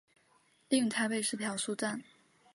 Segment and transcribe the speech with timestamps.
[0.67, 2.03] 另有台北市漂书站。